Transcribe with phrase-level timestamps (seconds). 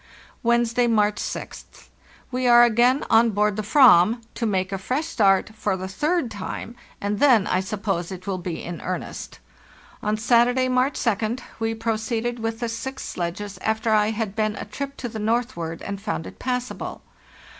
[0.41, 1.89] "Wednesday, March 6th.
[2.31, 6.31] We are again on board the /ram to make a fresh start, for the third
[6.31, 9.37] time, and then, I suppose, it will be in earnest.
[10.01, 14.65] On Saturday, March 2d, we proceeded with the six sledges after I had been a
[14.65, 17.03] trip to the northward and found it passable.